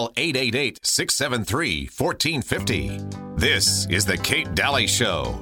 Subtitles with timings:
[0.00, 3.00] 888 673 1450.
[3.34, 5.32] This is The Kate Dalley Show.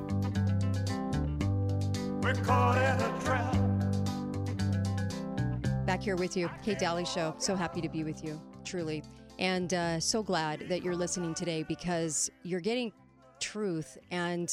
[5.84, 7.34] Back here with you, Kate Dalley Show.
[7.36, 9.02] So happy to be with you, truly.
[9.38, 12.92] And uh, so glad that you're listening today because you're getting
[13.40, 13.98] truth.
[14.10, 14.50] And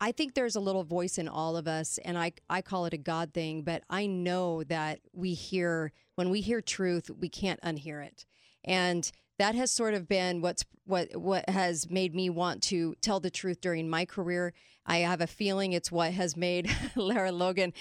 [0.00, 2.92] I think there's a little voice in all of us, and I, I call it
[2.92, 7.60] a God thing, but I know that we hear, when we hear truth, we can't
[7.60, 8.26] unhear it.
[8.66, 13.20] And that has sort of been what's what what has made me want to tell
[13.20, 14.52] the truth during my career.
[14.86, 17.72] I have a feeling it's what has made Lara Logan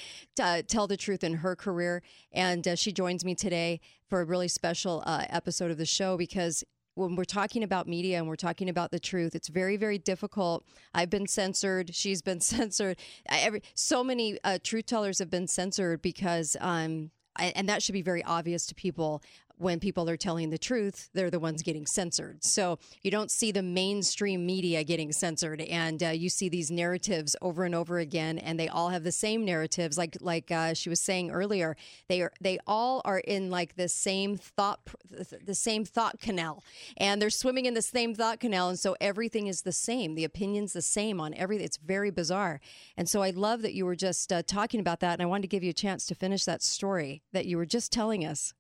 [0.42, 3.80] uh, tell the truth in her career, and uh, she joins me today
[4.10, 6.64] for a really special uh, episode of the show because
[6.96, 10.66] when we're talking about media and we're talking about the truth, it's very, very difficult.
[10.94, 11.94] I've been censored.
[11.94, 12.98] She's been censored.
[13.28, 18.02] Every so many uh, truth tellers have been censored because um, and that should be
[18.02, 19.22] very obvious to people
[19.58, 22.44] when people are telling the truth, they're the ones getting censored.
[22.44, 27.36] So you don't see the mainstream media getting censored, and uh, you see these narratives
[27.42, 29.98] over and over again, and they all have the same narratives.
[29.98, 31.76] Like like uh, she was saying earlier,
[32.08, 36.64] they are they all are in like the same thought the same thought canal,
[36.98, 40.16] and they're swimming in the same thought canal, and so everything is the same.
[40.16, 41.66] The opinions the same on everything.
[41.66, 42.60] It's very bizarre,
[42.98, 45.44] and so I love that you were just uh, talking about that, and I wanted
[45.44, 48.54] to give you a chance to finish that story that you were just telling us.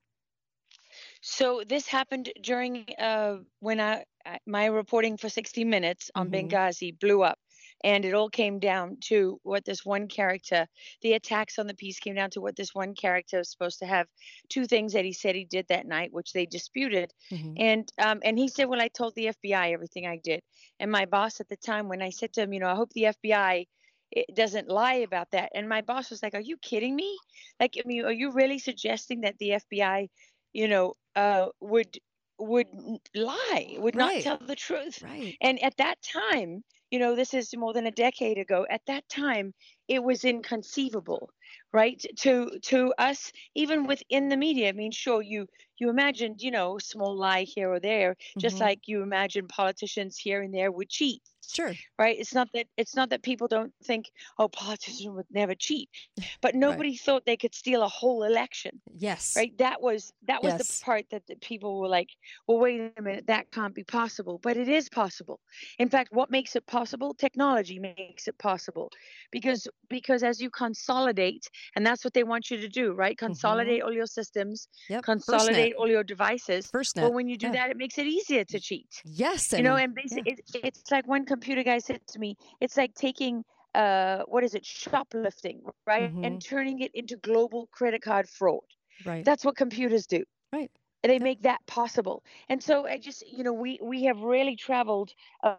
[1.27, 4.05] So this happened during uh, when I
[4.45, 6.49] my reporting for 60 Minutes on mm-hmm.
[6.49, 7.39] Benghazi blew up,
[7.83, 10.67] and it all came down to what this one character,
[11.01, 13.87] the attacks on the piece came down to what this one character was supposed to
[13.87, 14.05] have
[14.49, 17.53] two things that he said he did that night, which they disputed, mm-hmm.
[17.57, 20.43] and um, and he said, well, I told the FBI everything I did,
[20.79, 22.91] and my boss at the time, when I said to him, you know, I hope
[22.93, 23.65] the FBI
[24.11, 25.49] it doesn't lie about that.
[25.55, 27.17] And my boss was like, "Are you kidding me?
[27.59, 30.09] Like, I mean, are you really suggesting that the FBI
[30.56, 32.00] you know, uh, would
[32.39, 32.67] would
[33.14, 34.23] lie, would right.
[34.25, 35.02] not tell the truth.
[35.03, 35.38] Right.
[35.42, 38.66] And at that time, you know, this is more than a decade ago.
[38.70, 39.53] At that time,
[39.88, 41.30] it was inconceivable,
[41.73, 42.04] right?
[42.20, 44.70] To to us, even within the media.
[44.70, 48.65] I mean, sure, you you imagined, you know, small lie here or there, just mm-hmm.
[48.65, 51.21] like you imagine politicians here and there would cheat.
[51.54, 51.73] Sure.
[51.98, 52.17] Right.
[52.20, 55.89] It's not that it's not that people don't think, oh, politicians would never cheat,
[56.42, 57.00] but nobody right.
[57.00, 58.82] thought they could steal a whole election.
[58.98, 59.33] Yes.
[59.36, 59.58] Right.
[59.58, 60.80] That was that was yes.
[60.80, 62.10] the part that the people were like,
[62.48, 65.39] well, wait a minute, that can't be possible, but it is possible.
[65.80, 67.14] In fact, what makes it possible?
[67.14, 68.92] Technology makes it possible,
[69.32, 73.16] because because as you consolidate, and that's what they want you to do, right?
[73.16, 73.26] Mm-hmm.
[73.26, 73.88] Consolidate mm-hmm.
[73.88, 75.04] all your systems, yep.
[75.04, 76.67] consolidate all your devices.
[76.67, 77.54] First Well, when you do yeah.
[77.54, 79.02] that, it makes it easier to cheat.
[79.06, 79.54] Yes.
[79.54, 80.62] And, you know, and basically, yeah.
[80.64, 83.43] it, it's like one computer guy said to me, it's like taking
[83.75, 86.23] uh, what is it, shoplifting, right, mm-hmm.
[86.23, 88.69] and turning it into global credit card fraud.
[89.05, 89.25] Right.
[89.25, 90.23] That's what computers do.
[90.53, 90.71] Right.
[91.03, 92.23] And they make that possible.
[92.47, 95.11] And so I just, you know, we we have really traveled
[95.43, 95.57] a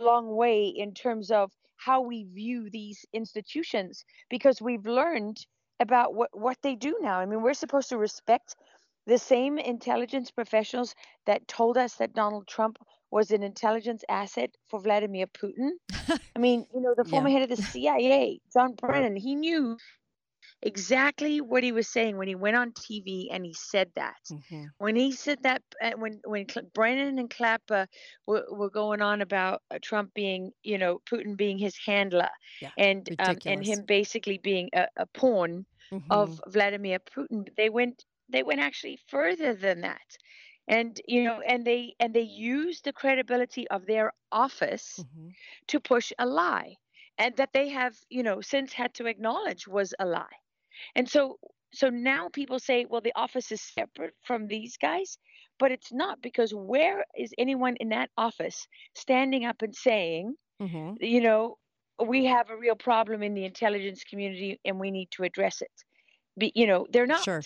[0.00, 5.38] long way in terms of how we view these institutions because we've learned
[5.78, 7.20] about what what they do now.
[7.20, 8.56] I mean, we're supposed to respect
[9.06, 10.94] the same intelligence professionals
[11.26, 12.78] that told us that Donald Trump
[13.10, 15.70] was an intelligence asset for Vladimir Putin.
[16.36, 17.40] I mean, you know, the former yeah.
[17.40, 19.76] head of the CIA, John Brennan, he knew
[20.62, 24.16] exactly what he was saying when he went on TV and he said that.
[24.30, 24.64] Mm-hmm.
[24.78, 27.86] When he said that, uh, when when Brennan and Clapper
[28.26, 32.30] were, were going on about uh, Trump being, you know, Putin being his handler,
[32.60, 36.10] yeah, and um, and him basically being a, a pawn mm-hmm.
[36.10, 40.16] of Vladimir Putin, they went they went actually further than that
[40.68, 45.28] and you know and they and they use the credibility of their office mm-hmm.
[45.66, 46.74] to push a lie
[47.16, 50.38] and that they have you know since had to acknowledge was a lie
[50.94, 51.38] and so
[51.72, 55.18] so now people say well the office is separate from these guys
[55.58, 60.92] but it's not because where is anyone in that office standing up and saying mm-hmm.
[61.00, 61.56] you know
[62.06, 65.72] we have a real problem in the intelligence community and we need to address it
[66.38, 67.42] Be, you know they're not sure.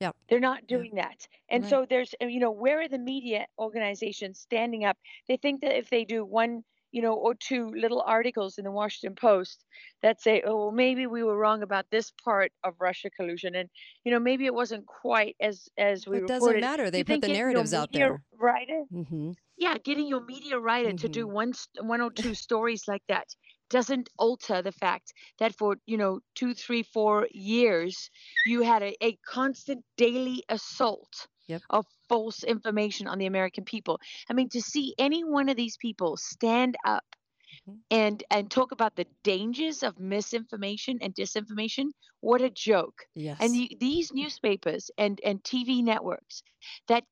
[0.00, 0.12] Yeah.
[0.28, 1.08] They're not doing yeah.
[1.08, 1.26] that.
[1.50, 1.70] And right.
[1.70, 4.96] so there's, you know, where are the media organizations standing up?
[5.26, 6.62] They think that if they do one,
[6.92, 9.64] you know, or two little articles in the Washington Post
[10.02, 13.68] that say, oh, well, maybe we were wrong about this part of Russia collusion, and
[14.04, 16.18] you know, maybe it wasn't quite as as we.
[16.18, 16.90] It doesn't matter.
[16.90, 18.22] They put the narratives out there.
[18.38, 19.32] Writer, mm-hmm.
[19.58, 20.96] yeah, getting your media writer mm-hmm.
[20.96, 21.34] to do mm-hmm.
[21.34, 23.26] one one or two stories like that
[23.70, 28.10] doesn't alter the fact that for you know two three four years
[28.46, 31.62] you had a, a constant daily assault yep.
[31.70, 34.00] of false information on the american people
[34.30, 37.04] i mean to see any one of these people stand up
[37.68, 37.78] mm-hmm.
[37.90, 41.86] and and talk about the dangers of misinformation and disinformation
[42.20, 43.36] what a joke yes.
[43.40, 46.42] and the, these newspapers and and tv networks
[46.88, 47.04] that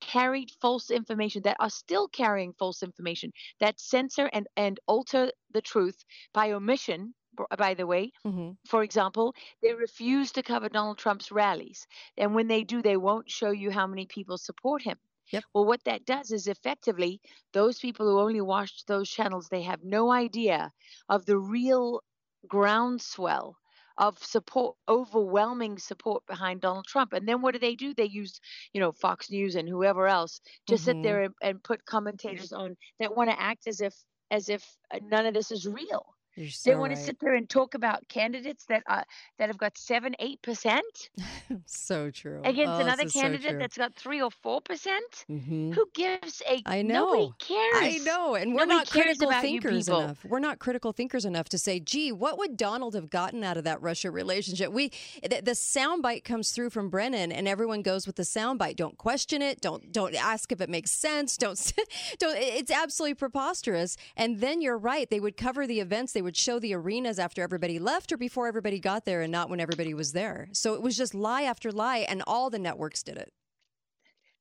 [0.00, 5.62] carried false information that are still carrying false information that censor and and alter the
[5.62, 7.14] truth by omission
[7.58, 8.12] by the way.
[8.26, 8.50] Mm-hmm.
[8.66, 11.86] For example, they refuse to cover Donald Trump's rallies.
[12.16, 14.96] And when they do, they won't show you how many people support him.
[15.32, 15.44] Yep.
[15.52, 17.20] Well, what that does is effectively
[17.52, 20.70] those people who only watch those channels, they have no idea
[21.08, 22.02] of the real
[22.46, 23.56] groundswell
[23.98, 27.12] of support, overwhelming support behind Donald Trump.
[27.12, 27.94] And then what do they do?
[27.94, 28.40] They use,
[28.72, 30.84] you know, Fox News and whoever else to mm-hmm.
[30.84, 33.94] sit there and, and put commentators on that want to act as if
[34.30, 36.06] as if uh, none of this is real.
[36.50, 36.98] So they want right.
[36.98, 39.02] to sit there and talk about candidates that uh,
[39.38, 41.10] that have got seven, eight percent.
[41.66, 42.40] so true.
[42.44, 45.24] Against oh, another candidate so that's got three or four percent.
[45.30, 45.72] Mm-hmm.
[45.72, 46.62] Who gives a?
[46.66, 47.12] I know.
[47.12, 47.74] Nobody cares.
[47.76, 50.24] I know, and we're Nobody not critical thinkers enough.
[50.24, 53.64] We're not critical thinkers enough to say, "Gee, what would Donald have gotten out of
[53.64, 54.90] that Russia relationship?" We
[55.22, 58.76] the, the soundbite comes through from Brennan, and everyone goes with the soundbite.
[58.76, 59.60] Don't question it.
[59.60, 61.36] Don't don't ask if it makes sense.
[61.36, 61.72] Don't
[62.18, 62.36] don't.
[62.36, 63.96] It's absolutely preposterous.
[64.16, 65.08] And then you're right.
[65.08, 66.12] They would cover the events.
[66.12, 69.48] They would show the arenas after everybody left or before everybody got there and not
[69.50, 70.48] when everybody was there.
[70.52, 73.32] So it was just lie after lie, and all the networks did it.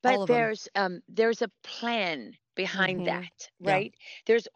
[0.01, 3.05] But there's um, there's a plan behind mm-hmm.
[3.05, 3.93] that, right?
[3.93, 4.23] Yeah.
[4.27, 4.47] There's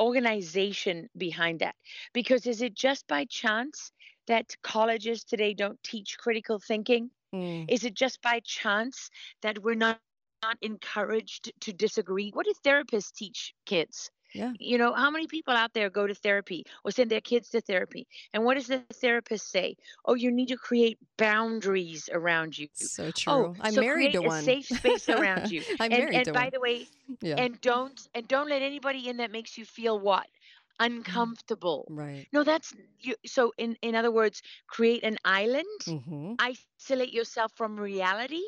[0.00, 1.74] organization behind that.
[2.12, 3.92] Because is it just by chance
[4.26, 7.10] that colleges today don't teach critical thinking?
[7.34, 7.66] Mm.
[7.68, 9.10] Is it just by chance
[9.42, 10.00] that we're not,
[10.42, 12.30] not encouraged to disagree?
[12.32, 14.10] What do therapists teach kids?
[14.34, 14.52] Yeah.
[14.58, 17.60] You know, how many people out there go to therapy or send their kids to
[17.60, 18.06] therapy?
[18.32, 19.76] And what does the therapist say?
[20.04, 22.68] Oh, you need to create boundaries around you.
[22.74, 23.32] So oh, true.
[23.32, 24.42] Oh, I'm so married to one.
[24.42, 25.62] safe space around you.
[25.80, 26.50] I'm and, married and to by one.
[26.52, 26.86] the way,
[27.20, 27.36] yeah.
[27.38, 30.26] and don't and don't let anybody in that makes you feel what?
[30.80, 30.86] Mm.
[30.86, 36.34] uncomfortable right no that's you so in in other words create an island mm-hmm.
[36.40, 38.42] isolate yourself from reality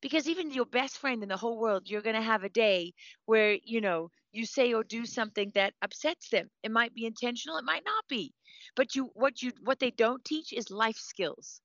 [0.00, 2.92] because even your best friend in the whole world you're going to have a day
[3.26, 6.50] where you know you say or do something that upsets them.
[6.62, 8.32] It might be intentional it might not be.
[8.76, 11.60] But you what you what they don't teach is life skills.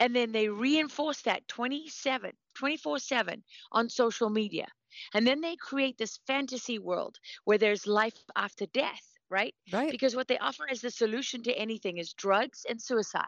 [0.00, 4.68] And then they reinforce that 27 24 7 on social media.
[5.14, 9.54] And then they create this fantasy world where there's life after death right?
[9.72, 9.90] Right.
[9.90, 13.26] Because what they offer as the solution to anything is drugs and suicide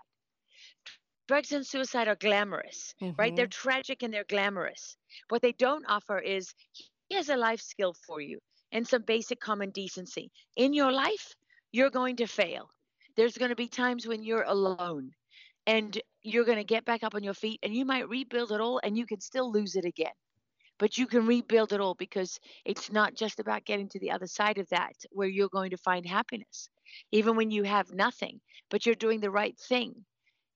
[1.29, 3.15] drugs and suicide are glamorous, mm-hmm.
[3.17, 3.37] right?
[3.37, 3.69] They're mm-hmm.
[3.69, 4.97] tragic and they're glamorous.
[5.29, 6.55] What they don't offer is
[7.09, 8.39] here's a life skill for you
[8.73, 10.31] and some basic common decency.
[10.57, 11.35] In your life,
[11.71, 12.71] you're going to fail.
[13.17, 15.13] There's going to be times when you're alone
[15.67, 18.61] and you're going to get back up on your feet and you might rebuild it
[18.61, 20.13] all and you can still lose it again.
[20.79, 24.29] But you can rebuild it all because it's not just about getting to the other
[24.29, 26.71] side of that where you're going to find happiness,
[27.11, 28.41] even when you have nothing,
[28.71, 30.05] but you're doing the right thing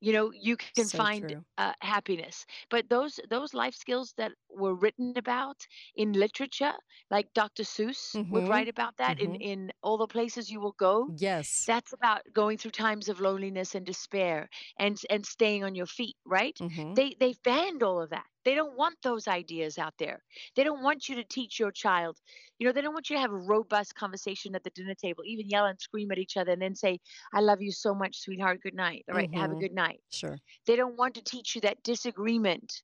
[0.02, 4.74] you know you can so find uh, happiness but those those life skills that were
[4.74, 5.56] written about
[5.96, 6.72] in literature
[7.10, 8.32] like dr seuss mm-hmm.
[8.32, 9.36] would write about that mm-hmm.
[9.36, 13.20] in in all the places you will go yes that's about going through times of
[13.20, 16.94] loneliness and despair and and staying on your feet right mm-hmm.
[16.94, 20.22] they they've banned all of that they don't want those ideas out there.
[20.56, 22.18] They don't want you to teach your child.
[22.58, 25.24] You know, they don't want you to have a robust conversation at the dinner table,
[25.26, 26.98] even yell and scream at each other and then say,
[27.32, 28.60] I love you so much, sweetheart.
[28.62, 29.04] Good night.
[29.08, 29.40] All right, mm-hmm.
[29.40, 29.60] have a mm-hmm.
[29.60, 30.00] good night.
[30.10, 30.38] Sure.
[30.66, 32.82] They don't want to teach you that disagreement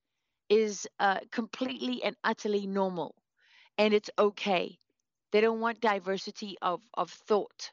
[0.49, 3.15] is uh, completely and utterly normal
[3.77, 4.79] and it's okay.
[5.31, 7.71] They don't want diversity of, of thought.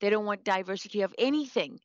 [0.00, 1.80] They don't want diversity of anything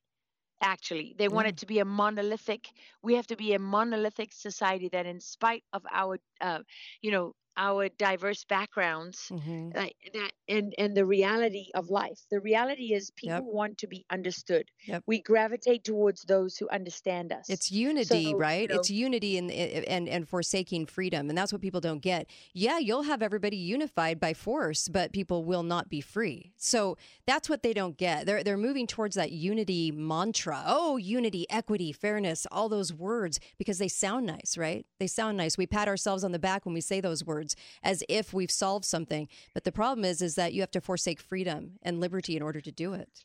[0.64, 2.68] actually they want it to be a monolithic
[3.02, 6.60] we have to be a monolithic society that in spite of our uh,
[7.02, 9.70] you know our diverse backgrounds mm-hmm.
[9.76, 12.20] uh, that and and the reality of life.
[12.30, 13.44] The reality is people yep.
[13.44, 14.70] want to be understood.
[14.86, 15.04] Yep.
[15.06, 17.48] we gravitate towards those who understand us.
[17.48, 18.62] It's unity so, right?
[18.62, 22.28] you know, it's unity and and and forsaking freedom and that's what people don't get.
[22.52, 26.52] Yeah you'll have everybody unified by force but people will not be free.
[26.56, 26.96] So
[27.26, 28.26] that's what they don't get.
[28.26, 30.62] They're they're moving towards that unity mantra.
[30.66, 34.84] Oh unity equity fairness all those words because they sound nice right?
[34.98, 35.56] They sound nice.
[35.56, 38.50] We pat ourselves on the back when we say those words words as if we've
[38.50, 39.28] solved something.
[39.52, 42.60] But the problem is, is that you have to forsake freedom and liberty in order
[42.60, 43.24] to do it.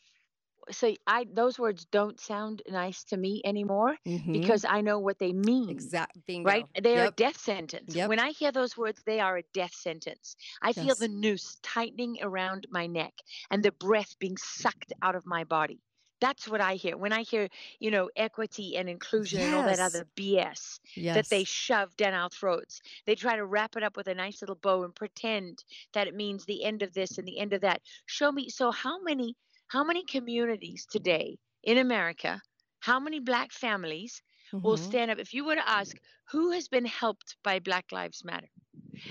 [0.72, 4.34] So I those words don't sound nice to me anymore mm-hmm.
[4.34, 5.68] because I know what they mean.
[5.68, 6.44] Exactly.
[6.44, 6.66] Right?
[6.80, 7.00] They yep.
[7.00, 7.96] are a death sentence.
[7.96, 8.08] Yep.
[8.10, 10.36] When I hear those words, they are a death sentence.
[10.62, 10.86] I yes.
[10.86, 13.14] feel the noose tightening around my neck
[13.50, 15.80] and the breath being sucked out of my body.
[16.22, 16.98] That's what I hear.
[16.98, 17.48] When I hear,
[17.80, 19.48] you know, equity and inclusion yes.
[19.48, 21.16] and all that other BS yes.
[21.16, 24.42] that they shove down our throats, they try to wrap it up with a nice
[24.42, 27.62] little bow and pretend that it means the end of this and the end of
[27.62, 27.82] that.
[28.06, 28.50] Show me.
[28.50, 29.36] So how many
[29.68, 32.42] how many communities today in America,
[32.80, 34.22] how many black families
[34.52, 34.66] mm-hmm.
[34.66, 35.96] will stand up if you were to ask
[36.32, 38.50] who has been helped by Black Lives Matter?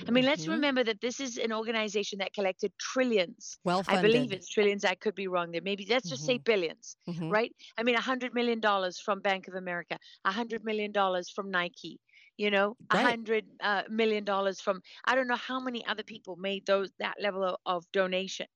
[0.07, 0.51] I mean, let's Mhm.
[0.57, 3.59] remember that this is an organization that collected trillions.
[3.65, 3.99] Well funded.
[3.99, 4.85] I believe it's trillions.
[4.85, 5.63] I could be wrong there.
[5.63, 7.31] Maybe let's just say billions, Mhm.
[7.31, 7.55] right?
[7.77, 11.51] I mean, a hundred million dollars from Bank of America, a hundred million dollars from
[11.51, 12.01] Nike.
[12.37, 13.05] You know, a Right.
[13.05, 17.17] hundred uh, million dollars from I don't know how many other people made those that
[17.21, 18.47] level of, of donation.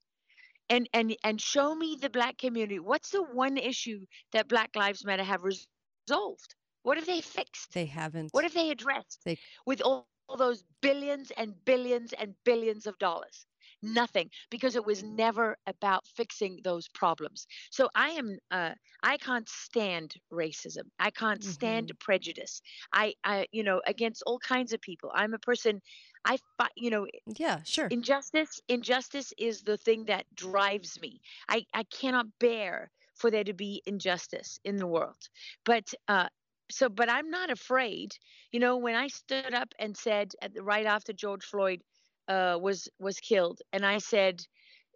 [0.70, 2.78] And and and show me the black community.
[2.78, 5.66] What's the one issue that Black Lives Matter have res-
[6.08, 6.54] resolved?
[6.84, 7.72] What have they fixed?
[7.72, 8.28] They haven't.
[8.32, 10.06] What have they addressed They- with all
[10.38, 13.46] those billions and billions and billions of dollars?
[13.82, 17.46] Nothing, because it was never about fixing those problems.
[17.70, 20.84] So I am, uh, I can't stand racism.
[21.00, 22.62] I can't stand prejudice.
[22.92, 25.10] I, I, you know, against all kinds of people.
[25.14, 25.80] I'm a person.
[26.24, 26.38] I,
[26.76, 27.88] you know, yeah, sure.
[27.90, 33.52] injustice injustice is the thing that drives me i i cannot bear for there to
[33.52, 35.28] be injustice in the world
[35.64, 36.28] but uh
[36.72, 38.16] so but i'm not afraid
[38.52, 41.82] you know when i stood up and said at the, right after george floyd
[42.28, 44.42] uh was was killed and i said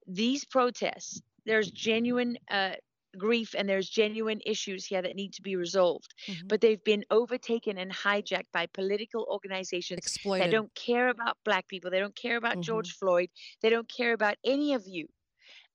[0.07, 2.75] these protests there's genuine uh
[3.19, 6.49] grief and there's genuine issues here that need to be resolved Mhm.
[6.49, 11.91] but they've been overtaken and hijacked by political organizations that don't care about black people
[11.91, 12.61] they don't care about Mhm.
[12.61, 13.31] george floyd
[13.63, 15.09] they don't care about any of you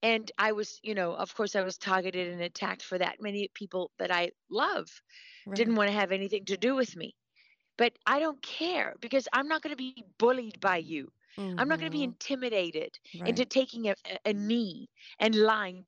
[0.02, 3.48] and i was you know of course i was targeted and attacked for that many
[3.54, 5.02] people that i love
[5.46, 5.56] Right.
[5.56, 7.14] didn't want to have anything to do with me
[7.78, 11.12] but i don't care because i'm not going to be bullied by you
[11.58, 12.04] i'm not going to be Mhm.
[12.04, 13.26] intimidated Right.
[13.26, 13.94] into taking a,
[14.24, 15.86] a- knee and lying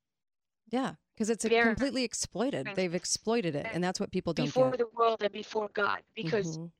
[0.67, 2.73] Yeah, because it's a completely exploited.
[2.75, 4.77] They've exploited it, and that's what people don't before get.
[4.77, 6.71] the world and before god because Mhm.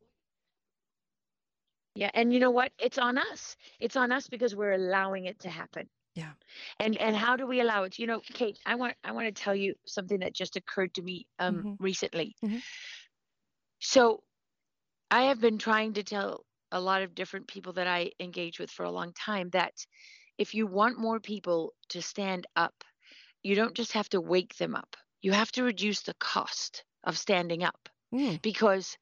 [1.96, 2.72] Yeah, and you know what?
[2.80, 3.56] It's on us.
[3.80, 5.90] It's on us because we're allowing it to happen.
[6.16, 6.34] Yeah.
[6.80, 8.00] And and how do we allow it?
[8.00, 11.02] You know, Kate, I want I want to tell you something that just occurred to
[11.04, 11.80] me um Mhm.
[11.80, 12.36] recently.
[12.44, 12.62] Mhm.
[13.82, 14.24] So,
[15.12, 18.72] I have been trying to tell a lot of different people that I engage with
[18.72, 19.86] for a long time that
[20.38, 22.84] if you want more people to stand up,
[23.44, 24.98] you don't just have to wake them up.
[25.22, 28.98] You have to reduce the cost of standing up Mm, because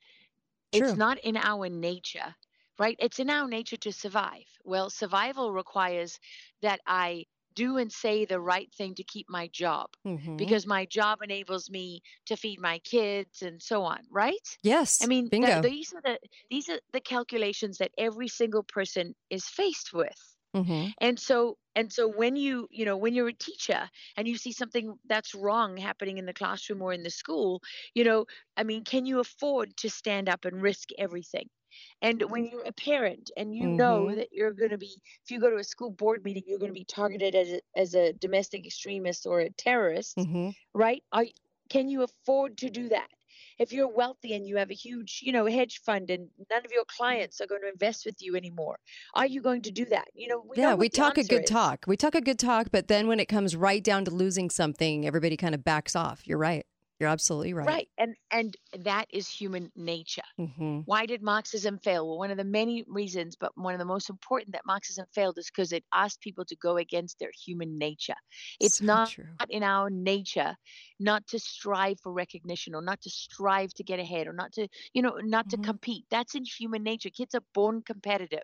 [0.72, 0.94] True.
[0.94, 2.36] it's not in our nature,
[2.80, 2.96] right?
[3.00, 4.46] It's in our nature to survive.
[4.64, 6.20] Well, survival requires
[6.62, 10.38] that I do and say the right thing to keep my job mhm.
[10.38, 14.58] because my job enables me to feed my kids and so on, right?
[14.64, 19.16] yes, I mean, th- these are the these are the calculations that every single person
[19.30, 20.18] is faced with.
[20.54, 20.94] Mhm.
[21.00, 24.52] And so and so when you, you know, when you're a teacher and you see
[24.52, 27.62] something that's wrong happening in the classroom or in the school,
[27.96, 28.26] you know,
[28.58, 31.50] I mean, can you afford to stand up and risk everything?
[32.02, 34.16] And when you're a parent and you know Mhm.
[34.16, 36.72] that you're going to be if you go to a school board meeting, you're going
[36.72, 40.54] to be targeted as a, as a domestic extremist or a terrorist, Mhm.
[40.74, 41.04] right?
[41.12, 41.26] Are,
[41.70, 43.08] can you afford to do that?
[43.60, 46.72] If you're wealthy and you have a huge, you know, hedge fund and none of
[46.72, 48.80] your clients are going to invest with you anymore,
[49.14, 50.08] are you going to do that?
[50.14, 51.50] You know, we yeah, what we talk a good is.
[51.50, 51.86] talk.
[51.88, 55.06] We talk a good talk, but then when it comes right down to losing something,
[55.06, 56.28] everybody kind of backs off.
[56.28, 56.66] You're right.
[57.04, 57.82] You're absolutely right.
[57.82, 57.90] Right.
[57.98, 60.24] And and that is human nature.
[60.38, 62.08] hmm Why did Marxism fail?
[62.08, 65.38] Well, one of the many reasons, but one of the most important that Marxism failed
[65.38, 68.16] is because it asked people to go against their human nature.
[68.60, 69.40] It's So not true.
[69.50, 70.56] in our nature
[71.00, 74.68] not to strive for recognition or not to strive to get ahead or not to,
[74.94, 75.50] you know, not Mhm.
[75.50, 76.06] to compete.
[76.10, 77.10] That's in human nature.
[77.10, 78.44] Kids are born competitive,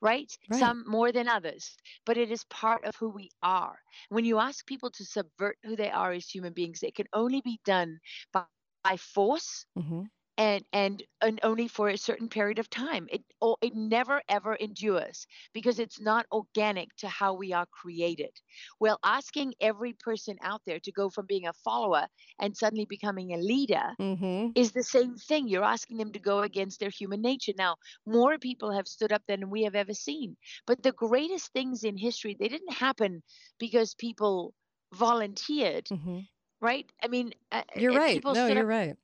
[0.00, 0.30] right?
[0.48, 0.76] Right.
[0.76, 3.78] Some more than others, but it is part of who we are.
[4.08, 7.40] When you ask people to subvert who they are as human beings, it can only
[7.42, 8.00] be done
[8.32, 8.46] by,
[8.82, 10.04] by force hmm
[10.36, 13.08] and and and only for a certain period of time.
[13.10, 13.24] It
[13.62, 18.40] it never ever endures because it's not organic to how we are created.
[18.80, 23.32] Well asking every person out there to go from being a follower and suddenly becoming
[23.32, 25.48] a leader hmm is the same thing.
[25.48, 27.52] You're asking them to go against their human nature.
[27.56, 27.76] Now
[28.06, 30.36] more people have stood up than we have ever seen
[30.66, 33.22] but the greatest things in history they didn't happen
[33.58, 34.54] because people
[34.92, 36.20] volunteered hmm
[36.60, 36.90] right?
[37.02, 38.24] I mean uh, You're right.
[38.24, 38.96] people No, you're up right.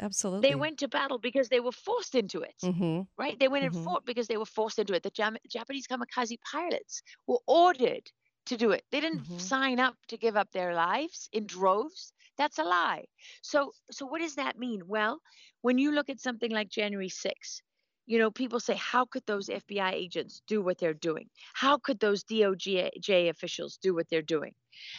[0.00, 0.42] Absolutely.
[0.42, 3.38] they went to battle because they were forced into it hmm right?
[3.38, 3.66] They went Mhm.
[3.66, 5.02] and fought because they were forced into it.
[5.02, 8.10] The Jam- Japanese kamikaze pilots were ordered
[8.46, 8.84] to do it.
[8.90, 9.38] They didn't Mhm.
[9.38, 12.12] sign up to give up their lives in droves.
[12.38, 13.06] That's a lie.
[13.42, 14.88] So, so what does that mean?
[14.88, 15.20] Well,
[15.60, 17.62] when you look at something like January 6th,
[18.06, 21.28] you know, people say, how could those FBI agents do what they're doing?
[21.54, 24.54] How could those DOJ officials do what they're doing?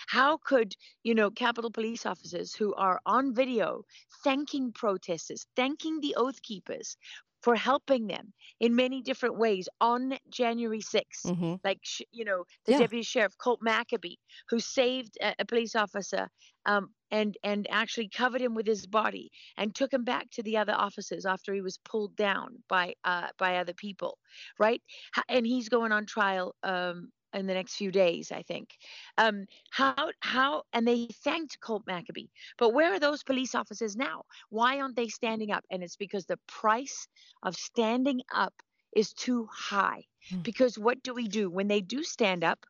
[0.07, 3.83] How could, you know, Capitol police officers who are on video
[4.23, 6.97] thanking protesters, thanking the Oath Keepers
[7.43, 11.25] for helping them in many different ways on January 6th.
[11.25, 11.55] Mm-hmm.
[11.63, 12.79] Like, sh- you know, the Yeah.
[12.79, 14.17] deputy sheriff, Colt McAbee,
[14.49, 16.29] who saved a, a police officer
[16.65, 20.57] um, and, and actually covered him with his body and took him back to the
[20.57, 24.17] other officers after he was pulled down by, uh, by other people,
[24.59, 24.81] right?
[25.29, 28.69] And he's going on trial um, in the next few days, I think.
[29.17, 32.29] Um, how, how, and they thanked Colt McAbee.
[32.57, 34.23] But where are those police officers now?
[34.49, 35.63] Why aren't they standing up?
[35.71, 37.07] And it's because the price
[37.41, 38.53] of standing up
[38.95, 40.03] is too high.
[40.29, 40.41] Hmm.
[40.41, 42.65] Because what do we do when they do stand up?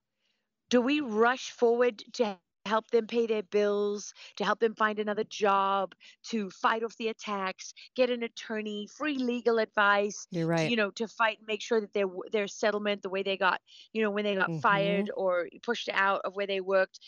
[0.70, 5.24] Do we rush forward to help them pay their bills, to help them find another
[5.24, 5.94] job,
[6.24, 10.72] to fight off the attacks, get an attorney, free legal advice, You're right.
[10.72, 13.62] you know, to fight and make sure that their their settlement, the way they got,
[13.94, 14.56] you know, when they got Mhm.
[14.56, 17.00] fired or pushed out of where they worked,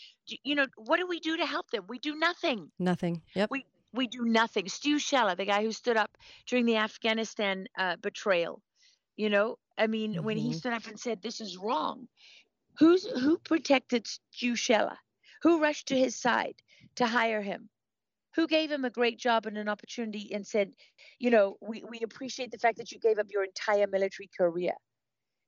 [0.44, 1.86] you know, what do we do to help them?
[1.88, 3.22] We do nothing Nothing.
[3.34, 3.50] Yep.
[3.50, 4.68] we we do nothing.
[4.68, 8.62] Stu Scheller, the guy who stood up during the Afghanistan uh, betrayal,
[9.16, 10.54] you know, I mean, when he Mhm.
[10.54, 12.08] stood up and said this is wrong,
[12.78, 14.98] who's who protected Stu Scheller?
[15.46, 16.56] Who rushed to his side
[16.96, 17.68] to hire him?
[18.34, 20.72] Who gave him a great job and an opportunity and said,
[21.20, 24.72] you know, we, we appreciate the fact that you gave up your entire military career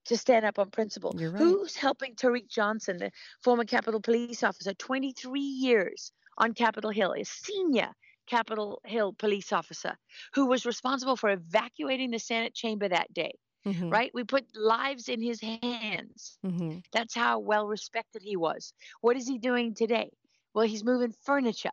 [0.05, 1.17] to stand up on principle.
[1.19, 1.33] Right.
[1.33, 3.11] Who's helping Tariq Johnson, the
[3.43, 7.90] former Capitol police officer, 23 years on Capitol Hill, a senior
[8.28, 9.97] Capitol Hill police officer
[10.33, 13.33] who was responsible for evacuating the Senate chamber that day,
[13.65, 13.93] Mhm.
[13.93, 14.11] right?
[14.15, 16.38] We put lives in his hands.
[16.43, 16.83] Mhm.
[16.93, 18.73] That's how well respected he was.
[19.00, 20.11] What is he doing today?
[20.55, 21.71] Well, he's moving furniture.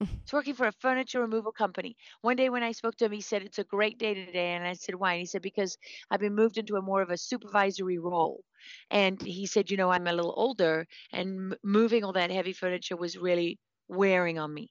[0.24, 1.96] He's working for a furniture removal company.
[2.20, 4.52] One day when I spoke to him, he said, It's a great day today.
[4.54, 5.12] And I said, Why?
[5.12, 5.76] And he said, Because
[6.10, 8.44] I've been moved into a more of a supervisory role.
[8.90, 12.52] And he said, You know, I'm a little older, and m- moving all that heavy
[12.52, 13.58] furniture was really
[13.88, 14.70] wearing on me.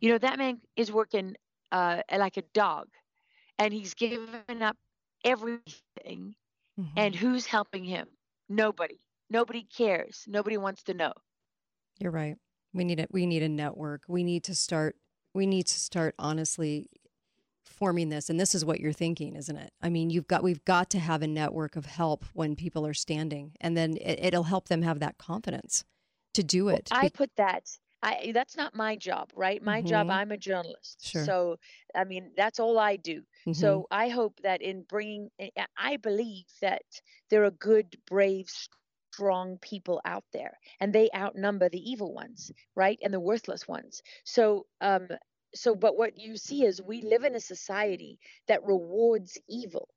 [0.00, 1.34] You know, that man is working
[1.72, 2.88] uh, like a dog,
[3.58, 4.76] and he's given up
[5.24, 6.34] everything.
[6.78, 6.92] Mhm.
[6.96, 8.08] And who's helping him?
[8.48, 9.00] Nobody.
[9.30, 10.24] Nobody cares.
[10.26, 11.12] Nobody wants to know.
[11.98, 12.36] You're right.
[12.72, 13.10] We need it.
[13.12, 14.02] We need a network.
[14.08, 14.96] We need to start.
[15.34, 16.88] We need to start honestly
[17.64, 18.30] forming this.
[18.30, 19.72] And this is what you're thinking, isn't it?
[19.82, 20.42] I mean, you've got.
[20.42, 24.20] We've got to have a network of help when people are standing, and then it,
[24.22, 25.84] it'll help them have that confidence
[26.34, 26.88] to do it.
[26.90, 27.78] I put that.
[28.02, 29.62] I that's not my job, right?
[29.62, 30.08] My job.
[30.08, 30.10] Mhm.
[30.10, 31.24] I'm a journalist, Sure.
[31.24, 31.58] so
[31.94, 33.22] I mean that's all I do.
[33.46, 33.52] Mhm.
[33.52, 36.82] So I hope that in bringing, I- I believe that
[37.30, 42.98] there are good, brave, strong people out there, and they outnumber the evil ones, right,
[43.02, 44.02] and the worthless ones.
[44.24, 45.08] So, um,
[45.54, 49.88] so but what you see is we live in a society that rewards evil.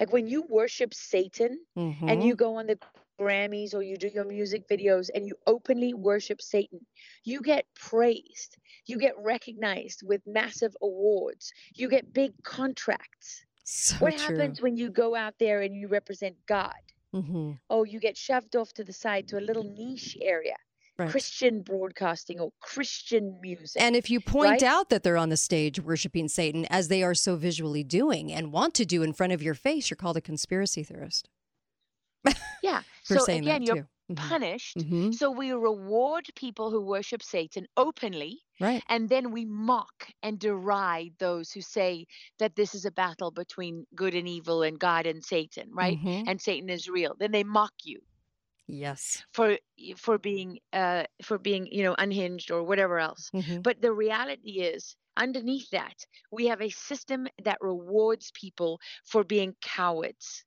[0.00, 1.64] Like when you worship Satan,
[2.06, 2.22] and Mhm.
[2.22, 2.78] you go on the
[3.18, 6.80] Grammys or you do your music videos and you openly worship Satan,
[7.24, 8.56] you get praised.
[8.86, 11.52] You get recognized with massive awards.
[11.74, 13.44] You get big contracts.
[13.64, 14.36] so what true.
[14.36, 16.74] happens when you go out there and you represent God?
[17.12, 20.56] hmm Oh, you get shoved off to the side to a little niche area.
[20.98, 21.10] Right.
[21.10, 23.82] Christian broadcasting or Christian music.
[23.82, 24.62] And if you point right?
[24.62, 28.50] out that they're on the stage worshiping Satan, as they are so visually doing and
[28.50, 31.28] want to do in front of your face, you're called a conspiracy theorist
[32.62, 32.82] yeah.
[33.02, 33.78] so again, you're.
[34.10, 34.28] Mhm.
[34.28, 34.78] punished.
[34.78, 35.12] Mhm.
[35.12, 38.84] So we reward people who worship Satan openly Right.
[38.88, 42.06] and then we mock and deride those who say
[42.38, 45.98] that this is a battle between good and evil and God and Satan, right?
[45.98, 46.24] Mhm.
[46.26, 47.16] And Satan is real.
[47.18, 48.00] Then they mock you
[48.68, 49.24] Yes.
[49.34, 49.58] for
[49.96, 53.30] for being uh for being, you know, unhinged or whatever else.
[53.34, 53.62] Mhm.
[53.62, 59.56] But the reality is underneath that, we have a system that rewards people for being
[59.62, 60.44] cowards.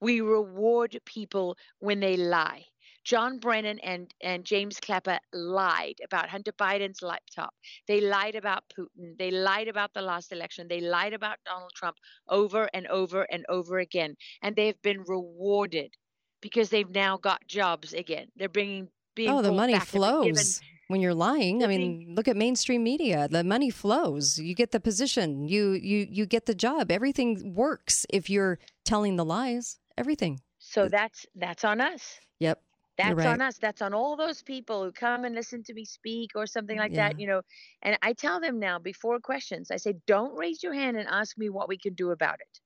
[0.00, 2.64] We reward people when they lie.
[3.04, 7.52] John Brennan and, and James Clapper lied about Hunter Biden's laptop.
[7.86, 9.18] They lied about Putin.
[9.18, 10.68] They lied about the last election.
[10.68, 11.96] They lied about Donald Trump
[12.28, 14.16] over and over and over again.
[14.42, 15.92] And they have been rewarded
[16.40, 18.28] because they've now got jobs again.
[18.36, 19.82] They're bringing Oh, the money back.
[19.82, 21.62] They've given- flows when you're lying.
[21.62, 23.28] I mean, look at mainstream media.
[23.28, 24.38] The money flows.
[24.38, 25.46] You get the position.
[25.46, 26.90] You you you get the job.
[26.90, 29.78] Everything works if you're telling the lies.
[29.96, 30.40] Everything.
[30.58, 32.18] so that's that's on us.
[32.40, 32.60] Yep.
[32.96, 33.26] That's right.
[33.26, 33.58] on us.
[33.58, 36.94] That's on all those people who come and listen to me speak or something like
[36.94, 37.42] that, you know.
[37.82, 41.36] And I tell them now before questions, I say, don't raise your hand and ask
[41.36, 42.60] me what we can do about it.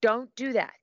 [0.00, 0.78] Don't do that.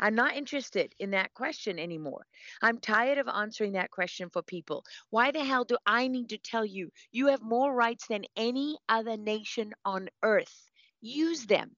[0.00, 2.26] I'm not interested in that question anymore.
[2.60, 4.84] I'm tired of answering that question for people.
[5.10, 8.78] Why the hell do I need to tell you you have more rights than any
[8.88, 10.68] other nation on earth?
[11.00, 11.76] Use them.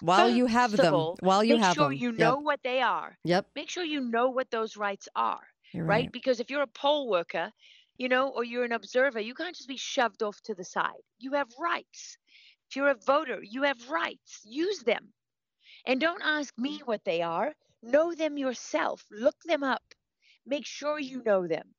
[0.00, 0.94] While you have them.
[0.94, 1.92] all, While you Make have sure them.
[1.92, 2.34] you Yep.
[2.34, 3.18] know what they are.
[3.24, 3.46] Yep.
[3.54, 6.10] Make sure you know what those rights are right?
[6.10, 6.12] right.
[6.12, 7.52] Because if you're a poll worker,
[7.98, 11.02] you know, or you're an observer, you can't just be shoved off to the side.
[11.18, 12.18] You have rights.
[12.68, 14.40] If you're a voter, you have rights.
[14.44, 15.12] Use them.
[15.86, 17.54] And don't ask me what they are.
[17.82, 19.04] Know them yourself.
[19.10, 19.94] Look them up.
[20.46, 21.74] Make sure you know them.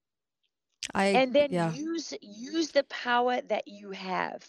[0.93, 1.73] I and then yeah.
[1.73, 4.43] use use the power that you have.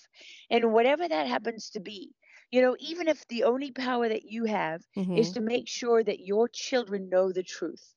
[0.50, 2.14] And whatever that happens to be.
[2.52, 5.12] You know, even if the only power that you have Mhm.
[5.12, 7.96] is to make sure that your children know the truth.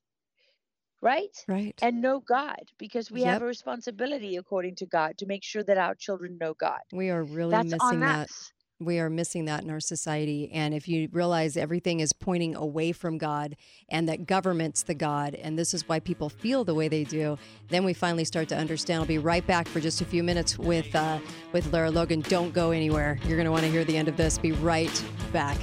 [1.01, 1.47] Right?
[1.47, 1.81] right.
[1.81, 5.77] And know God because we have a responsibility according to God to make sure that
[5.77, 6.81] our children know God.
[6.91, 8.07] we are really That's missing that.
[8.07, 8.51] us.
[8.79, 10.51] We are missing that in our society.
[10.51, 13.55] And if you realize everything is pointing away from God
[13.89, 17.37] and that government's the God, and this is why people feel the way they do,
[17.69, 18.99] then we finally start to understand.
[18.99, 21.19] I'll be right back for just a few minutes with uh,
[21.53, 22.21] with Lara Logan.
[22.21, 23.17] Don't go anywhere.
[23.25, 24.37] You're going to want to hear the end of this.
[24.37, 25.57] Be right back.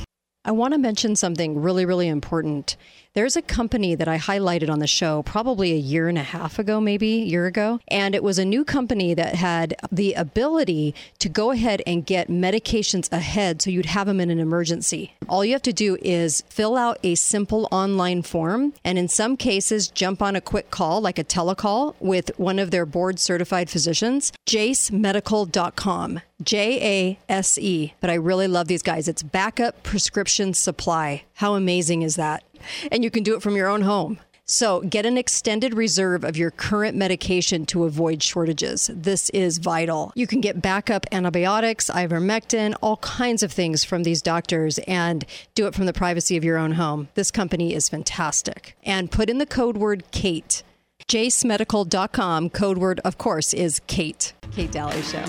[0.44, 2.76] I want to mention something really, really important.
[3.14, 6.58] There's a company that I highlighted on the show probably a year and a half
[6.58, 7.78] ago, maybe a year ago.
[7.88, 12.30] And it was a new company that had the ability to go ahead and get
[12.30, 15.12] medications ahead so you'd have them in an emergency.
[15.28, 19.36] All you have to do is fill out a simple online form and in some
[19.36, 23.68] cases jump on a quick call, like a telecall, with one of their board certified
[23.68, 26.22] physicians, jasemedical.com.
[26.42, 27.94] J A S E.
[28.00, 29.06] But I really love these guys.
[29.06, 31.22] It's backup prescription supply.
[31.34, 32.42] How amazing is that?
[32.90, 34.18] And you can do it from your own home.
[34.44, 38.90] So get an extended reserve of your current medication to avoid shortages.
[38.92, 40.12] This is vital.
[40.14, 45.66] You can get backup antibiotics, ivermectin, all kinds of things from these doctors and do
[45.66, 47.08] it from the privacy of your own home.
[47.14, 48.76] This company is fantastic.
[48.82, 50.62] And put in the code word Kate.
[51.08, 52.50] JaseMedical.com.
[52.50, 54.32] Code word, of course, is Kate.
[54.50, 55.24] Kate Dalley Show.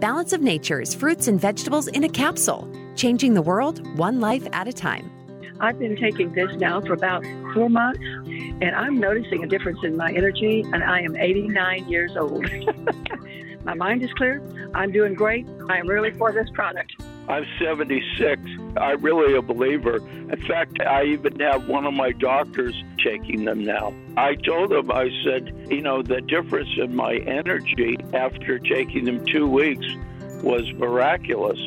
[0.00, 4.68] Balance of Nature's fruits and vegetables in a capsule, changing the world one life at
[4.68, 5.10] a time.
[5.60, 9.96] I've been taking this now for about four months, and I'm noticing a difference in
[9.96, 12.48] my energy, and I am 89 years old.
[13.64, 14.42] my mind is clear.
[14.74, 15.48] I'm doing great.
[15.68, 16.92] I am really for this product.
[17.28, 18.40] I'm 76.
[18.76, 19.96] I'm really a believer.
[19.96, 23.92] In fact, I even have one of my doctors taking them now.
[24.16, 29.26] I told him, I said, you know, the difference in my energy after taking them
[29.26, 29.86] two weeks
[30.42, 31.58] was miraculous.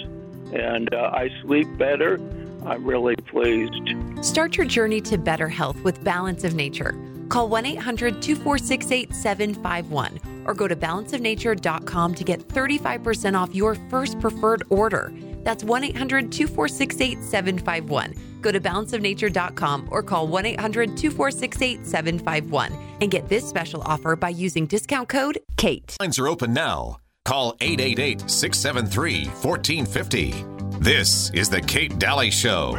[0.54, 2.20] And uh, I sleep better.
[2.66, 3.82] I'm really pleased.
[4.24, 6.96] Start your journey to better health with Balance of Nature.
[7.30, 14.20] Call 1 800 246 8751 or go to balanceofnature.com to get 35% off your first
[14.20, 15.14] preferred order.
[15.44, 18.42] That's 1 800 246 8751.
[18.42, 24.30] Go to balanceofnature.com or call 1 800 246 8751 and get this special offer by
[24.30, 25.96] using discount code KATE.
[26.00, 26.98] Lines are open now.
[27.24, 30.51] Call 888 673 1450.
[30.82, 32.74] This is The Kate Dalley Show.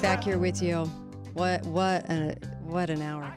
[0.00, 0.84] back here with you.
[1.32, 3.34] What what a, what an hour.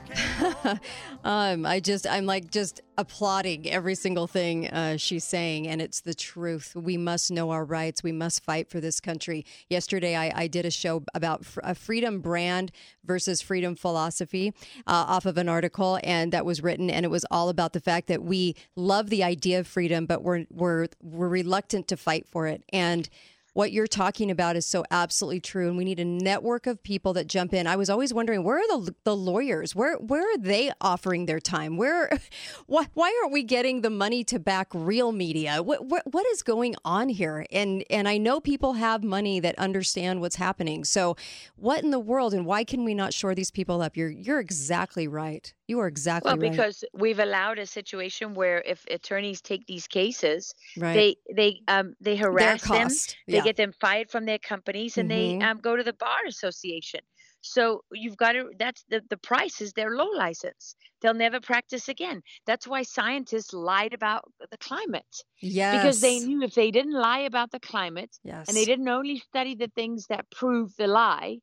[1.23, 6.01] um, I just I'm like just applauding every single thing uh, she's saying, and it's
[6.01, 6.75] the truth.
[6.75, 8.03] We must know our rights.
[8.03, 9.43] We must fight for this country.
[9.71, 12.71] Yesterday, I, I did a show about fr- a freedom brand
[13.03, 14.53] versus freedom philosophy
[14.85, 17.81] uh, off of an article, and that was written, and it was all about the
[17.81, 22.27] fact that we love the idea of freedom, but we're we're we're reluctant to fight
[22.27, 23.09] for it, and
[23.53, 27.13] what you're talking about is so absolutely true and we need a network of people
[27.13, 27.67] that jump in.
[27.67, 29.75] I was always wondering where are the, the lawyers?
[29.75, 31.77] Where where are they offering their time?
[31.77, 32.09] Where
[32.67, 35.61] why, why aren't we getting the money to back real media?
[35.61, 37.45] What, what what is going on here?
[37.51, 40.83] And and i know people have money that understand what's happening.
[40.83, 41.15] So
[41.55, 43.95] what in the world and why can we not shore these people up?
[43.95, 48.61] You're you're exactly right you are exactly Well, right because we've allowed a situation where
[48.61, 53.57] if attorneys take these cases, right they they um they harass them, cost they get
[53.57, 55.11] them fired from their companies, and Mhm.
[55.11, 57.01] they um go to the bar association.
[57.41, 58.51] So you've got to.
[58.57, 60.75] That's the the price is their low license.
[61.01, 62.21] They'll never practice again.
[62.45, 67.19] That's why scientists lied about the climate yes because they knew if they didn't lie
[67.19, 71.39] about the climate yes and they didn't only study the things that prove the lie,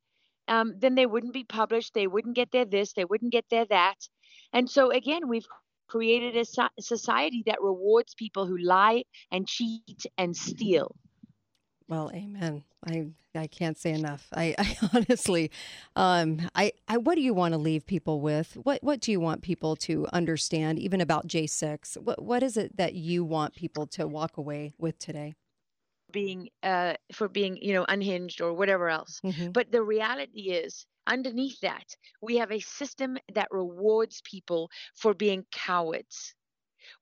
[0.50, 1.94] um, then they wouldn't be published.
[1.94, 2.92] They wouldn't get their this.
[2.92, 3.94] They wouldn't get their that.
[4.52, 5.46] And so again, we've
[5.88, 10.94] created a so- society that rewards people who lie and cheat and steal.
[11.88, 12.64] Well, amen.
[12.86, 14.26] I I can't say enough.
[14.32, 15.50] I, I honestly,
[15.94, 18.56] um, I, I what do you want to leave people with?
[18.62, 21.96] What what do you want people to understand, even about J six?
[22.02, 25.34] What what is it that you want people to walk away with today?
[26.10, 29.22] Being uh, for being you know unhinged or whatever else.
[29.24, 29.52] Mhm.
[29.52, 35.46] but the reality is underneath that we have a system that rewards people for being
[35.52, 36.34] cowards.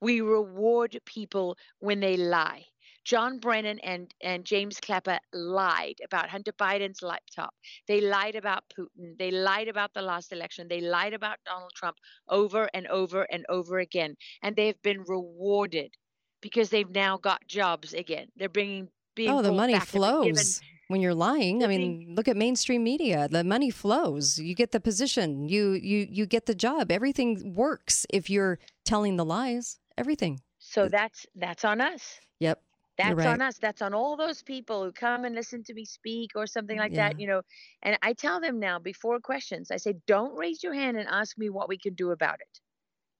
[0.00, 2.66] We reward people when they lie.
[3.04, 7.54] John brennan and, and james clapper lied about hunter biden's laptop.
[7.86, 9.16] They lied about putin.
[9.18, 10.68] They lied about the last election.
[10.68, 14.16] They lied about donald trump over and over and over again.
[14.42, 15.96] And they've been rewarded
[16.40, 18.28] because they've now got jobs again.
[18.36, 20.60] They're bringing being Oh, the money back and given flows.
[20.88, 21.62] when you're lying.
[21.62, 21.68] I mm-hmm.
[21.68, 23.28] mean, look at mainstream media.
[23.28, 24.38] The money flows.
[24.38, 25.48] You get the position.
[25.48, 26.90] You you you get the job.
[26.90, 29.78] Everything works if you're telling the lies.
[29.98, 30.40] Everything.
[30.58, 32.18] So that's that's on us.
[32.40, 32.62] Yep.
[32.98, 33.28] That's right.
[33.28, 33.58] on us.
[33.58, 36.94] That's on all those people who come and listen to me speak or something like
[36.94, 37.42] that, you know.
[37.84, 41.38] And I tell them now before questions, I say, don't raise your hand and ask
[41.38, 42.60] me what we can do about it.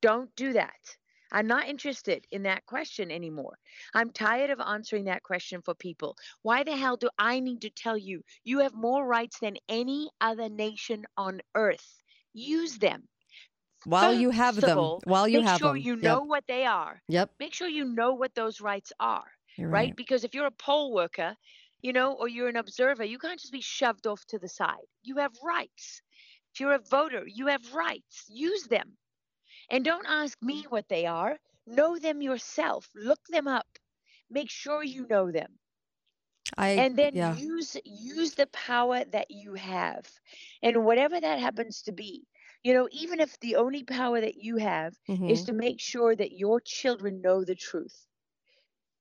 [0.02, 0.97] Don't do that.
[1.32, 3.58] I'm not interested in that question anymore.
[3.94, 6.16] I'm tired of answering that question for people.
[6.42, 10.10] Why the hell do I need to tell you you have more rights than any
[10.20, 12.02] other nation on earth?
[12.32, 13.08] Use them.
[13.84, 15.76] While you have them, all, while you make have sure them.
[15.76, 16.00] you Yep.
[16.04, 17.02] know what they are.
[17.08, 17.34] Yep.
[17.38, 19.94] Make sure you know what those rights are You're right?
[19.96, 21.36] Because if you're a poll worker,
[21.82, 24.86] you know, or you're an observer, you can't just be shoved off to the side.
[25.02, 26.02] You have rights.
[26.54, 28.24] If you're a voter, you have rights.
[28.28, 28.96] Use them.
[29.70, 31.38] And don't ask me what they are.
[31.66, 32.90] Know them yourself.
[32.94, 33.78] Look them up.
[34.31, 35.59] Make sure you know them.
[36.57, 37.40] I And then yeah.
[37.46, 40.18] use use the power that you have.
[40.62, 42.26] And whatever that happens to be.
[42.62, 45.26] You know, even if the only power that you have Mhm.
[45.26, 48.07] is to make sure that your children know the truth.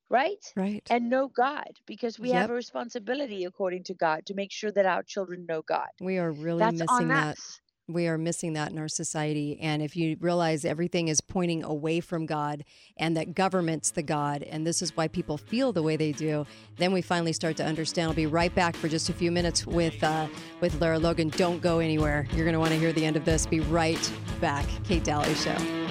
[0.09, 0.43] Right?
[0.55, 0.89] right.
[0.89, 4.85] and know God because we have a responsibility according to God to make sure that
[4.85, 5.91] our children know God.
[5.99, 7.29] we are really That's missing on that.
[7.29, 7.61] us.
[7.89, 9.57] We are missing that in our society.
[9.61, 12.65] And if you realize everything is pointing away from God
[12.97, 16.45] and that government's the God, and this is why people feel the way they do,
[16.75, 18.09] then we finally start to understand.
[18.09, 20.27] I'll be right back for just a few minutes with uh,
[20.59, 21.29] with Lara Logan.
[21.29, 22.27] Don't go anywhere.
[22.33, 23.45] You're going to want to hear the end of this.
[23.45, 24.65] Be right back.
[24.83, 25.86] Kate Dalley Show.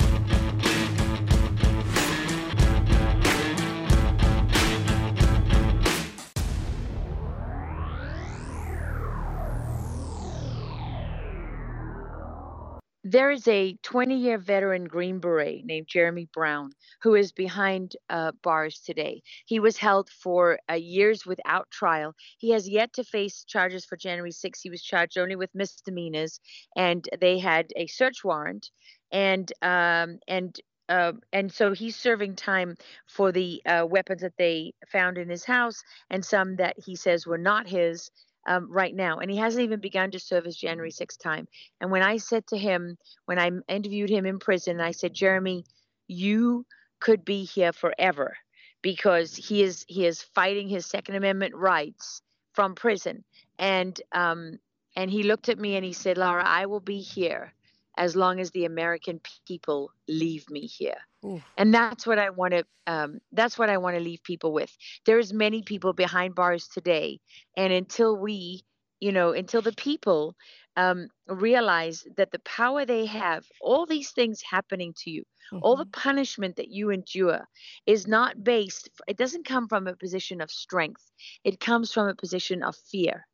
[13.09, 18.33] There is a 20 year veteran Green Beret named Jeremy Brown who is behind uh,
[18.43, 19.23] bars today.
[19.47, 22.15] He was held for uh, years without trial.
[22.39, 24.61] He has yet to face charges for January 6.
[24.61, 26.41] He was charged only with misdemeanors,
[26.77, 28.71] and they had a search warrant.
[29.13, 32.75] And um, and uh, and so he's serving time
[33.07, 37.27] for the uh, weapons that they found in his house and some that he says
[37.27, 38.11] were not his
[38.47, 39.19] um, right now.
[39.19, 41.49] And he hasn't even begun to serve his January 6th time.
[41.81, 45.65] And when I said to him, when I interviewed him in prison, I said, Jeremy,
[46.07, 46.65] you
[47.01, 48.37] could be here forever
[48.83, 52.23] because he is he is fighting his Second Amendment rights
[52.55, 53.25] from prison.
[53.59, 54.59] And um,
[54.95, 57.53] and he looked at me and he said, Laura, I will be here
[57.99, 60.99] as long as the American people leave me here.
[61.27, 61.43] Ooh.
[61.57, 64.75] And that's what I want to um, that's what I want to leave people with.
[65.07, 67.21] There's many people behind bars today,
[67.57, 68.65] and until we,
[69.01, 70.35] you know, until the people
[70.77, 75.25] um, realize that the power they have, all these things happening to you,
[75.61, 77.49] all the punishment that you endure
[77.87, 81.11] is not based it doesn't come from a position of strength
[81.45, 83.27] it comes from a position of fear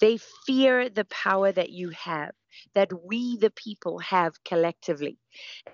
[0.00, 2.32] they fear the power that you have
[2.74, 5.18] that we the people have collectively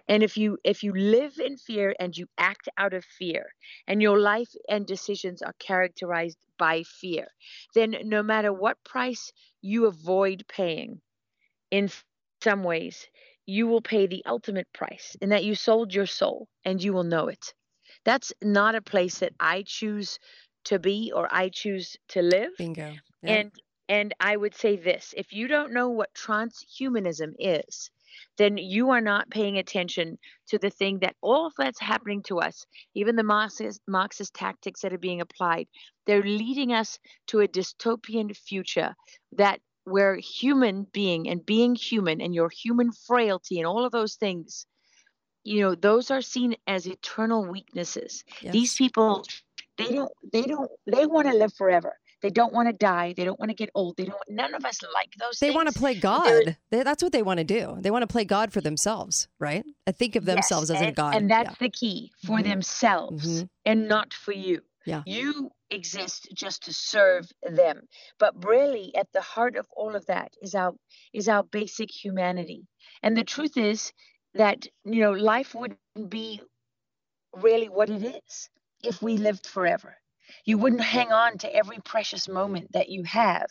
[0.09, 3.47] and if you if you live in fear and you act out of fear
[3.87, 7.27] and your life and decisions are characterized by fear
[7.75, 11.01] then no matter what price you avoid paying
[11.71, 12.21] in some
[12.63, 12.63] ways
[13.47, 14.33] you will pay the ultimate
[14.73, 17.55] price in that you sold your soul and you will know it.
[18.05, 20.19] That's not a place that I choose
[20.65, 22.53] to be or I choose to live.
[22.59, 23.01] Bingo.
[23.23, 23.43] Yeah.
[23.43, 23.53] And
[23.89, 27.91] and I would say this, if you don't know what transhumanism is,
[28.37, 32.41] then you are not paying attention to the thing that all of that's happening to
[32.41, 35.67] us, even the Marxist, Marxist tactics that are being applied,
[36.07, 36.99] they're leading us
[37.29, 38.95] to a dystopian future
[39.33, 44.17] that where human being and being human and your human frailty and all of those
[44.17, 44.67] things
[45.45, 48.23] you know those are seen as eternal weaknesses.
[48.43, 49.25] These people
[49.79, 53.25] they don't they don't they want to live forever they don't want to die they
[53.25, 55.69] don't want to get old they don't none of us like those They things want
[55.69, 56.57] to play God.
[56.71, 57.77] They, that's what they want to do.
[57.81, 59.65] They want to play God for themselves, right?
[59.87, 61.15] I think of Yes, themselves as a God.
[61.15, 61.55] and that's yeah.
[61.61, 62.45] the key for Mhm.
[62.45, 63.49] themselves Mhm.
[63.65, 65.03] and not for you Yeah.
[65.07, 67.87] you exist just to serve them
[68.19, 70.73] but really at the heart of all of that is our
[71.13, 72.67] is our basic humanity
[73.03, 73.93] and the truth is
[74.35, 76.41] that you know life wouldn't be
[77.35, 78.49] really what it is
[78.83, 79.97] if we lived forever
[80.45, 83.47] you wouldn't hang on to every precious moment that you have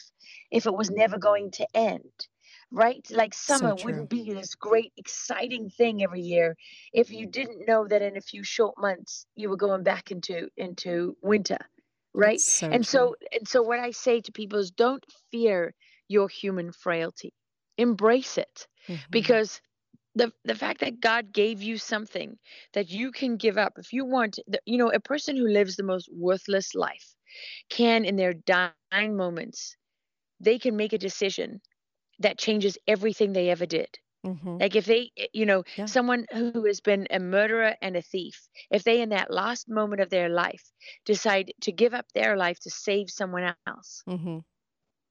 [0.51, 2.27] if it was never going to end
[2.71, 3.75] right like summer true.
[3.75, 6.55] wouldn't be this great exciting thing every year
[6.93, 10.49] if you didn't know that in a few short months you were going back into
[10.57, 11.57] into winter
[12.13, 12.85] right so and true.
[12.85, 15.73] so and so what i say to people is don't fear
[16.07, 17.33] your human frailty
[17.77, 19.07] embrace it Mhm.
[19.11, 19.61] because
[20.17, 22.39] the the fact that God gave you something
[22.73, 25.77] that you can give up if you want the- you know a person who lives
[25.77, 27.15] the most worthless life
[27.69, 29.51] can, in their dying moments,
[30.39, 31.61] they can make a decision
[32.19, 33.99] that changes everything they ever did.
[34.25, 34.59] Mm-hmm.
[34.59, 35.89] Like if they, eh, you know, Yeah.
[35.95, 40.01] someone who has been a murderer and a thief, if they in that last moment
[40.01, 40.71] of their life
[41.05, 44.39] decide to give up their life to save someone else, Mm-hmm.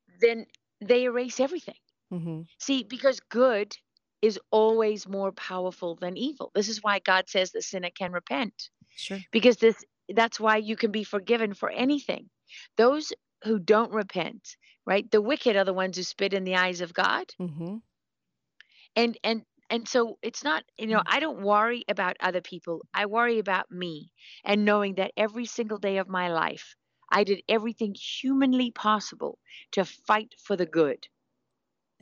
[0.05, 0.47] then
[0.81, 1.79] they erase everything.
[2.12, 2.42] Mm-hmm.
[2.59, 3.77] See, because good
[4.22, 6.50] is always more powerful than evil.
[6.55, 8.70] This is why God says the sinner can repent.
[8.96, 9.18] Sure.
[9.31, 12.31] Because this that's why you can be forgiven for anything.
[12.76, 13.12] Those
[13.44, 15.11] who don't repent, right?
[15.11, 17.26] The wicked are the ones who spit in the eyes of God.
[17.40, 17.76] Mm-hmm.
[18.94, 22.87] And and and so it's not, you know, I don't worry about other people.
[22.94, 24.12] I worry about me
[24.44, 26.76] and knowing that every single day of my life
[27.11, 29.38] I did everything humanly possible
[29.72, 31.07] to fight for the good.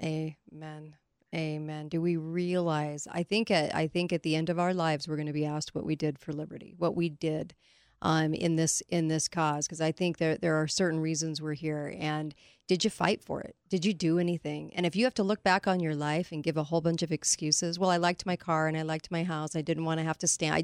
[0.03, 0.96] Amen.
[1.35, 1.88] Amen.
[1.88, 3.09] Do we realize?
[3.11, 5.44] I think at I think at the end of our lives, we're going to be
[5.47, 7.55] asked what we did for liberty, what we did
[8.03, 11.55] um, in this in this cause, because I think there there are certain reasons we're
[11.55, 11.92] here.
[11.99, 12.35] And
[12.68, 13.57] did you fight for it?
[13.68, 14.73] Did you do anything?
[14.75, 17.03] And if you have to look back on your life and give a whole bunch
[17.03, 19.57] of excuses, well, I liked my car and I liked my house.
[19.57, 20.55] I didn't want to have to stand.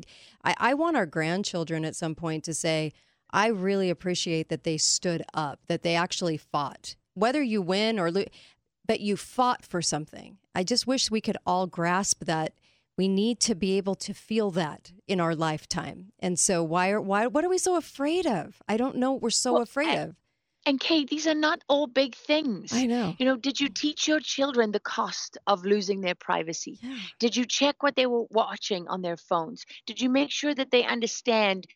[0.44, 2.92] I I, I want our grandchildren at some point to say,
[3.32, 6.94] I really appreciate that they stood up, that they actually fought.
[7.14, 8.26] Whether you win or lose,
[8.90, 10.38] but you fought for something.
[10.52, 12.54] I just wish we could all grasp that
[12.98, 16.10] we need to be able to feel that in our lifetime.
[16.18, 18.60] And so why are why what are we so afraid of?
[18.68, 20.16] I don't know what we're so Well, afraid I- of.
[20.66, 22.72] And Kate, these are not all big things.
[22.72, 23.14] I know.
[23.18, 26.78] You know, did you teach your children the cost of losing their privacy?
[26.82, 26.98] Yeah.
[27.20, 29.64] Did you check what they were watching on their phones?
[29.86, 31.66] Did you make sure that they understand,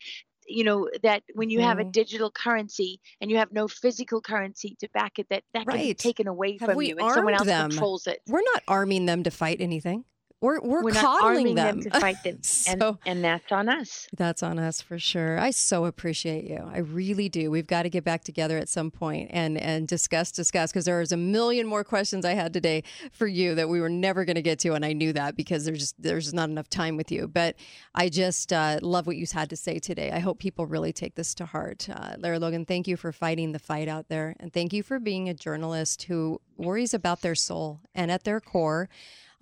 [0.46, 1.92] you know, that when you have a Mhm.
[1.92, 5.94] digital currency and you have no physical currency to back it, that that can be
[5.94, 7.70] taken away Have from you and someone else them?
[7.70, 8.20] controls it.
[8.26, 10.04] We're not arming them to fight anything.
[10.44, 11.80] We're we're, We're coddling arming them.
[11.80, 14.06] to fight them, and So- and that's on us.
[14.14, 15.38] That's on us for sure.
[15.38, 16.58] I so appreciate you.
[16.70, 17.50] I really do.
[17.50, 21.00] We've got to get back together at some point and and discuss discuss because there
[21.00, 24.36] is a million more questions I had today for you that we were never going
[24.36, 27.10] to get to, and I knew that because there's just there's not enough time with
[27.10, 27.26] you.
[27.26, 27.56] But
[27.94, 30.10] I just uh, love what you had to say today.
[30.10, 31.88] I hope people really take this to heart.
[31.88, 34.98] Uh, Lara Logan, thank you for fighting the fight out there, and thank you for
[35.00, 38.90] being a journalist who worries about their soul and at their core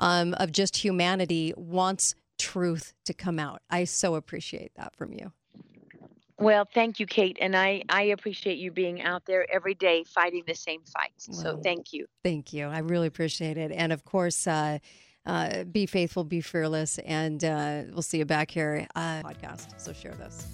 [0.02, 3.62] um, of just humanity wants truth to come out.
[3.70, 5.32] I so appreciate that from you.
[6.38, 10.42] Well, thank you, Kate, and I I appreciate you being out there every day fighting
[10.46, 11.28] the same fights.
[11.40, 12.06] So thank you.
[12.24, 12.66] Thank you.
[12.66, 13.70] I really appreciate it.
[13.70, 14.78] And of course, uh,
[15.24, 19.80] uh, be faithful, be fearless, and uh, we'll see you back here uh, podcast.
[19.80, 20.48] So share this.